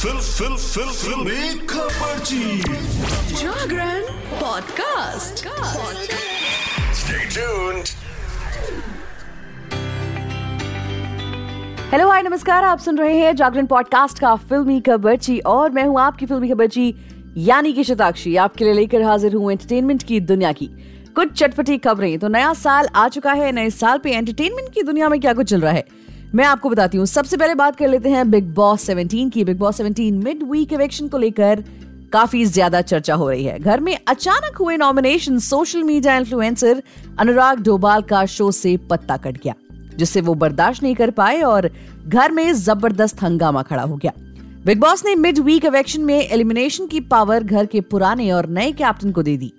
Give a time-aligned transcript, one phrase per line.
[0.00, 2.18] Fill फिल फिल फिल। खबर
[3.34, 4.02] Jagran
[4.40, 5.44] podcast.
[7.00, 7.90] Stay tuned.
[11.92, 16.00] Hello hi नमस्कार आप सुन रहे हैं जागरण पॉडकास्ट का फिल्मी खबरची और मैं हूँ
[16.00, 16.94] आपकी फिल्मी खबरची
[17.36, 20.70] यानी कि शताक्षी। आपके लिए लेकर हाजिर हूँ एंटरटेनमेंट की दुनिया की।
[21.14, 25.08] कुछ चटपटी खबरें। तो नया साल आ चुका है नए साल पे एंटरटेनमेंट की दुनिया
[25.08, 25.84] में क्या कुछ चल रहा है?
[26.34, 29.58] मैं आपको बताती हूँ। सबसे पहले बात कर लेते हैं बिग बॉस 17 की। Bigg
[29.58, 31.62] Boss 17 mid week election को लेकर
[32.12, 36.82] काफ़ी ज़्यादा चर्चा हो रही है। घर में अचानक हुए nomination social media influencer
[37.18, 39.54] Anurag Dobal का शो से पत्ता कट गया,
[39.96, 41.70] जिससे वो बर्दाश्त नहीं कर पाए और
[42.06, 44.12] घर में ज़बरदस्त हंगामा खड़ा हो गया।
[44.66, 48.72] बिग बॉस ने मिड वीक इलेक्शन में एलिमिनेशन की पावर घर के पुराने और नए
[48.74, 49.52] कैप्टन को दे दी।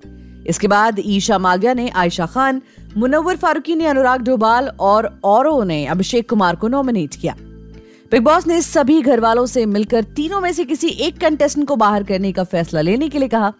[0.47, 2.61] इसके बाद ईशा मालविया ने आयशा खान
[2.97, 7.35] मुनव्वर फारूकी ने अनुराग डोभाल और औरों ने अभिषेक कुमार को नॉमिनेट किया।
[8.11, 11.75] बिग बॉस ने सभी घर वालों से मिलकर तीनों में से किसी एक कंटेस्टेंट को
[11.75, 13.53] बाहर करने का फैसला लेने के लिए कहा।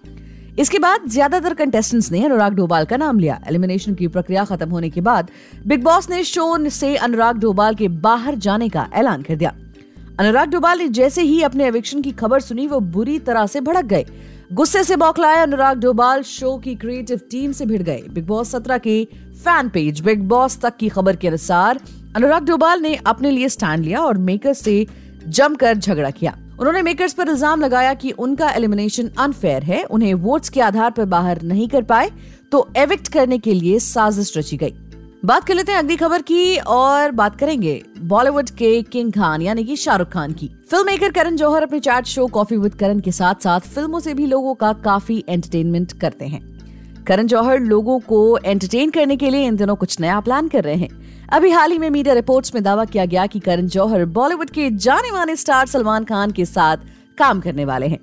[0.59, 4.89] इसके बाद ज़्यादातर कंटेस्टेंट्स ने अनुराग डोभाल का नाम लिया। एलिमिनेशन की प्रक्रिया खत्म होने
[4.89, 5.29] के बाद
[5.67, 9.53] बिग बॉस ने शो से अनुराग डोभाल के बाहर जाने का ऐलान कर दिया।
[10.19, 13.85] अनुराग डोभाल ने जैसे ही अपने एविक्शन की खबर सुनी, वो बुरी तरह से भड़क
[13.85, 14.05] गए।
[14.53, 18.77] गुस्से से बौखलाए अनुराग डोभाल शो की क्रिएटिव टीम से भिड़ गए। बिग बॉस सत्रह
[18.77, 19.07] के
[19.41, 21.79] फ़ैन पेज बिग बॉस तक की खबर के अनुसार,
[22.15, 24.85] अनुराग डोभाल ने अपने लिए स्टैंड लिया और मेकर से
[25.27, 30.49] जमकर झगड़ा किया। उन्होंने मेकर्स पर इल्ज़ाम लगाया कि उनका एलिमिनेशन अनफेयर है, उन्हें वोट्स
[30.49, 32.11] के आधार पर बाहर नहीं कर पाए
[32.51, 34.73] तो एविक्ट करने के लिए साजिश रची गई।
[35.25, 39.63] बात कर लेते हैं अगली खबर की और बात करेंगे बॉलीवुड के किंग खान, यानी
[39.63, 43.11] कि शाहरुख खान की। फ़िल्म मेकर करण जौहर अपने chat show Koffee with Karan के
[43.13, 46.41] साथ साथ फ़िल्मों से भी लोगों का काफ़ी एंटरटेनमेंट करते हैं।
[47.07, 50.75] करण जौहर लोगों को एंटरटेन करने के लिए इन दिनों कुछ नया प्लान कर रहे
[50.75, 50.89] हैं।
[51.29, 54.69] अभी हाल ही में मीडिया रिपोर्ट्स में दावा किया गया कि करण जौहर बॉलीवुड के
[54.69, 56.77] जाने माने स्टार सलमान खान के साथ
[57.17, 57.99] काम करने वाले हैं।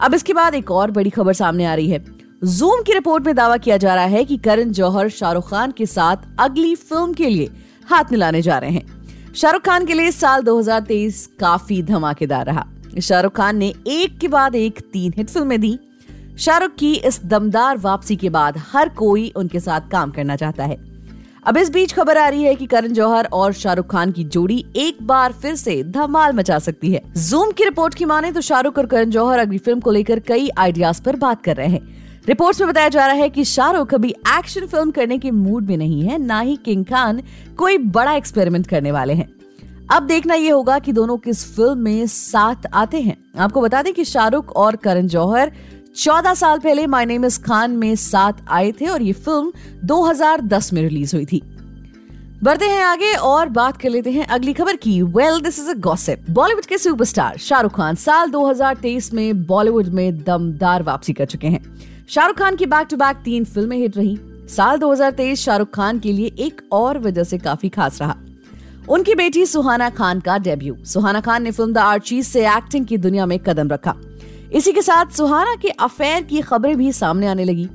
[0.00, 2.04] अब इसके बाद एक और बड़ी खबर सामने आ रही है।
[2.44, 5.86] जूम की रिपोर्ट में दावा किया जा रहा है कि करण जौहर शाहरुख खान के
[5.86, 7.50] साथ अगली फ़िल्म के लिए
[7.90, 12.66] हाथ मिलाने जा रहे हैं। शाहरुख खान के लिए साल 2023 काफ़ी धमाकेदार रहा।
[13.02, 15.78] शाहरुख खान ने एक के बाद एक तीन हिट फ़िल्में दी।
[16.38, 20.76] शाहरुख की इस दमदार वापसी के बाद हर कोई उनके साथ काम करना चाहता है।
[21.46, 24.64] अब इस बीच खबर आ रही है कि करण जौहर और शाहरुख खान की जोड़ी
[24.76, 28.78] एक बार फिर से धमाल मचा सकती है। जूम की रिपोर्ट की माने तो शाहरुख
[28.78, 31.80] और करण जौहर अगली फ़िल्म को लेकर कई आइडियाज़ पर बात कर रहे हैं।
[32.28, 35.76] रिपोर्ट्स में बताया जा रहा है कि शाहरुख अभी एक्शन फ़िल्म करने के मूड में
[35.76, 37.22] नहीं है, ना ही किंग खान
[37.58, 39.28] कोई बड़ा एक्सपेरिमेंट करने वाले हैं।
[39.90, 43.92] अब देखना यह होगा कि दोनों किस फ़िल्म में साथ आते हैं। आपको बता दें
[43.94, 45.52] कि शाहरुख और करण जौहर
[45.96, 49.52] 14 साल पहले माय नेम इज़ खान में साथ आए थे और ये फ़िल्म
[49.84, 51.42] 2010 में रिलीज़ हुई थी।
[52.42, 55.74] बढ़ते हैं आगे और बात कर लेते हैं अगली खबर की। Well this is a
[55.74, 61.46] gossip Bollywood के सुपरस्टार शाहरुख खान साल 2023 में बॉलीवुड में दमदार वापसी कर चुके
[61.46, 61.62] हैं।
[62.08, 64.18] शाहरुख खान की बैक टू बैक तीन फ़िल्में हिट रही।
[64.48, 68.16] साल 2023 शाहरुख खान के लिए एक और वजह से काफ़ी खास रहा।
[68.88, 72.96] उनकी बेटी सुहाना खान का डेब्यू सुहाना खान ने फ़िल्म द आर्चीज से एक्टिंग की
[72.96, 73.94] दुनिया में कदम रखा।
[74.54, 77.68] इसी के साथ सुहाना के अफेयर की खबरें भी सामने आने लगी।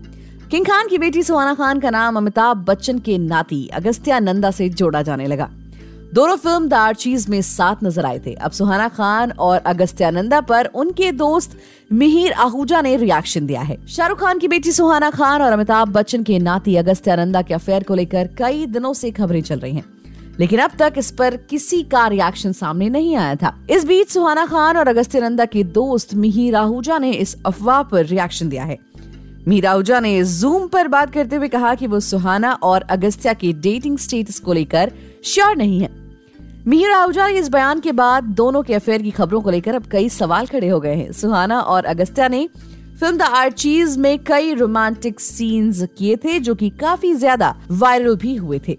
[0.51, 4.69] किंग खान की बेटी सुहाना खान का नाम अमिताभ बच्चन के नाती, अगस्त्या नंदा से
[4.69, 5.49] जोड़ा जाने लगा।
[6.13, 11.11] दोनों फ़िल्म द में साथ नज़र आए थे। अब सुहाना खान और अगस्त्यानंदा पर उनके
[11.11, 11.57] दोस्त
[11.91, 16.23] मिहिर आहूजा ने रिएक्शन दिया है। शाहरुख खान की बेटी सुहाना खान और अमिताभ बच्चन
[16.23, 19.85] के नाती अगस्त्यानंदा के अफेयर को लेकर कई दिनों से खबरें चल रही हैं।
[20.39, 24.45] लेकिन अब तक इस पर किसी का रिएक्शन सामने नहीं आया था। इस बीच सुहाना
[24.45, 28.77] खान और अगस्त्य नंदा के दोस्त मिहिर आहूजा ने इस अफवाह पर रिएक्शन दिया है।
[29.47, 33.51] मीरा आहूजा ने जूम पर बात करते हुए कहा कि वो सुहाना और अगस्त्या के
[33.53, 34.91] डेटिंग स्टेटस को लेकर
[35.23, 35.89] श्योर नहीं है।
[36.67, 40.09] मीर आहूजा इस बयान के बाद दोनों के अफेयर की खबरों को लेकर अब कई
[40.09, 42.47] सवाल खड़े हो गए हैं। सुहाना और अगस्त्या ने
[42.99, 48.35] फ़िल्म द आर्चीज में कई रोमांटिक सीन्स किए थे, जो कि काफ़ी ज़्यादा वायरल भी
[48.35, 48.77] हुए थे।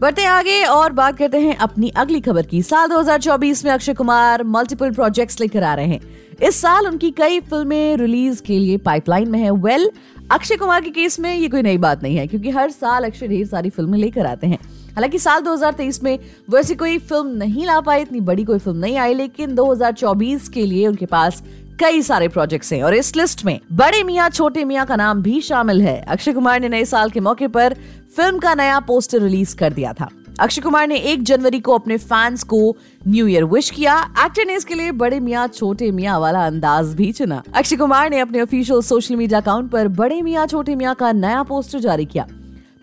[0.00, 4.44] बढ़ते आगे और बात करते हैं अपनी अगली खबर की। साल 2024 में अक्षय कुमार
[4.44, 6.00] मल्टीपल प्रोजेक्ट्स लेकर आ रहे हैं।
[6.42, 10.80] इस साल उनकी कई फ़िल्में रिलीज़ के लिए पाइपलाइन में है। वेल well, अक्षय कुमार
[10.80, 13.70] के केस में ये कोई नई बात नहीं है क्योंकि हर साल अक्षय ढेर सारी
[13.70, 14.58] फ़िल्में लेकर आते हैं।
[14.94, 16.18] हालाँकि साल 2023 में
[16.50, 20.66] वैसी कोई फ़िल्म नहीं ला पाई इतनी बड़ी कोई फ़िल्म नहीं आई लेकिन 2024 के
[20.66, 21.42] लिए उनके पास
[21.80, 25.40] कई सारे प्रोजेक्ट्स हैं। और इस लिस्ट में बड़े मियाँ छोटे मियाँ का नाम भी
[25.40, 27.76] शामिल है। अक्षय कुमार ने नए साल के मौके पर
[28.16, 30.08] फ़िल्म का नया पोस्टर रिलीज़ कर दिया था।
[30.40, 32.76] अक्षय कुमार ने एक जनवरी को अपने फैंस को
[33.08, 37.10] न्यू ईयर विश किया। एक्टर ने इसके लिए बड़े मियाँ, छोटे मियाँ वाला अंदाज भी
[37.12, 41.12] चुना। अक्षय कुमार ने अपने ऑफिशियल सोशल मीडिया अकाउंट पर बड़े मियाँ, छोटे मियाँ का
[41.12, 42.26] नया पोस्टर जारी किया।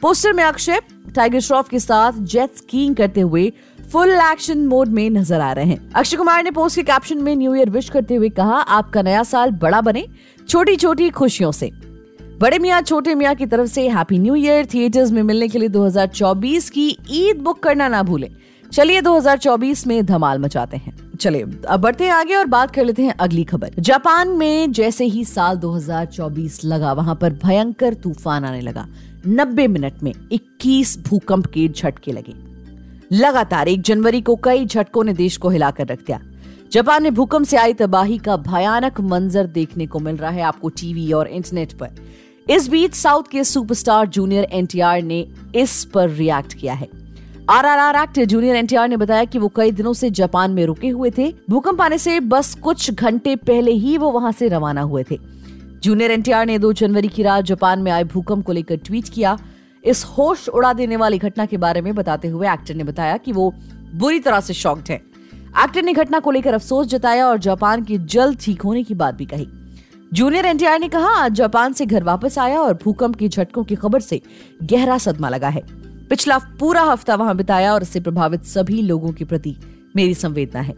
[0.01, 0.79] पोस्टर में अक्षय,
[1.15, 3.51] टाइगर श्रॉफ के साथ जेट स्कीइंग करते हुए
[3.91, 7.35] फुल एक्शन मोड में नज़र आ रहे हैं। अक्षय कुमार ने पोस्ट के कैप्शन में
[7.35, 10.07] न्यू ईयर विश करते हुए कहा, आपका नया साल बड़ा बने
[10.49, 11.71] छोटी छोटी खुशियों से।
[12.39, 15.69] बड़े मियाँ, छोटे मियाँ की तरफ़ से हैप्पी न्यू ईयर थिएटर्स में मिलने के लिए
[15.69, 18.29] 2024 की ईद बुक करना ना भूलें।
[18.73, 23.03] चलिए 2024 में धमाल मचाते हैं। चलिए, अब बढ़ते हैं आगे और बात कर लेते
[23.03, 28.61] हैं अगली खबर। जापान में जैसे ही साल 2024 लगा, वहाँ पर भयंकर तूफ़ान आने
[28.61, 28.87] लगा।
[29.27, 32.33] 90 मिनट में 21 भूकंप के झटके लगे।
[33.15, 36.21] लगातार एक जनवरी को कई झटकों ने देश को हिलाकर रख दिया।
[36.71, 40.69] जापान में भूकंप से आई तबाही का भयानक मंजर देखने को मिल रहा है आपको
[40.69, 41.89] टीवी और इंटरनेट पर।
[42.49, 45.19] इस बीच साउथ के सुपरस्टार जूनियर एनटीआर ने
[45.55, 46.87] इस पर रिएक्ट किया है।
[47.49, 51.11] आरआरआर एक्टर जूनियर एनटीआर ने बताया कि वो कई दिनों से जापान में रुके हुए
[51.17, 55.17] थे। भूकंप आने से बस कुछ घंटे पहले ही वो वहाँ से रवाना हुए थे।
[55.83, 59.37] जूनियर एनटीआर ने 2 जनवरी की रात जापान में आए भूकंप को लेकर ट्वीट किया।
[59.83, 63.31] इस होश उड़ा देने वाली घटना के बारे में बताते हुए एक्टर ने बताया कि
[63.31, 63.53] वो
[63.95, 65.01] बुरी तरह से शॉक्ड है।
[65.63, 69.15] एक्टर ने घटना को लेकर अफसोस जताया और जापान के जल्द ठीक होने की बात
[69.15, 69.47] भी कही।
[70.13, 73.75] जूनियर एनटीआर ने कहा, आज जापान से घर वापस आया और भूकंप के झटकों की
[73.75, 74.21] खबर से
[74.63, 75.61] गहरा सदमा लगा है।
[76.09, 79.55] पिछला पूरा हफ़्ता वहाँ बिताया और इससे प्रभावित सभी लोगों के प्रति
[79.95, 80.75] मेरी संवेदना है।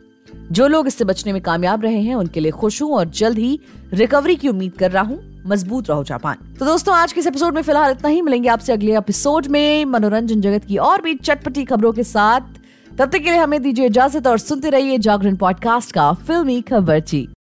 [0.51, 3.59] जो लोग इससे बचने में कामयाब रहे हैं, उनके लिए खुश हूँ और जल्द ही
[3.93, 7.55] रिकवरी की उम्मीद कर रहा हूँ। मज़बूत रहो जापान। तो दोस्तों, आज के इस एपिसोड
[7.55, 11.65] में फ़िलहाल इतना ही। मिलेंगे आपसे अगले एपिसोड में। मनोरंजन जगत की और भी चटपटी
[11.65, 12.41] खबरों के साथ।
[12.91, 17.38] तब तक के लिए हमें दीजिए इजाज़त और सुनते रहिए जागरण पॉडकास्ट का फिल्मी खबर